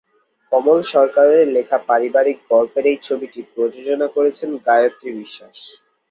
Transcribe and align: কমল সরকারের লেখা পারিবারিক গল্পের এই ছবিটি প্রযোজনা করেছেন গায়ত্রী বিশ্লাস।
কমল 0.51 0.79
সরকারের 0.93 1.43
লেখা 1.55 1.77
পারিবারিক 1.89 2.37
গল্পের 2.51 2.85
এই 2.87 2.97
ছবিটি 3.01 3.39
প্রযোজনা 3.53 4.07
করেছেন 4.15 4.49
গায়ত্রী 4.67 5.09
বিশ্লাস। 5.17 5.57